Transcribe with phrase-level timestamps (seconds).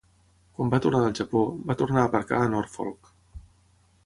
[0.53, 1.43] Quan va tornar del Japó,
[1.73, 3.13] va tornar a aparcar a Norfolk.